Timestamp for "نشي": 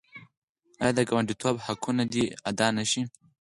2.77-3.01